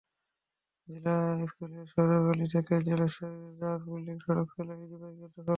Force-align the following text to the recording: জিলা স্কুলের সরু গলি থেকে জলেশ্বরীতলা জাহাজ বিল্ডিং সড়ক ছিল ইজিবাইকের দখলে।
জিলা 0.87 1.15
স্কুলের 1.49 1.85
সরু 1.93 2.15
গলি 2.27 2.45
থেকে 2.53 2.73
জলেশ্বরীতলা 2.87 3.51
জাহাজ 3.59 3.81
বিল্ডিং 3.87 4.17
সড়ক 4.25 4.47
ছিল 4.53 4.67
ইজিবাইকের 4.75 5.29
দখলে। 5.31 5.49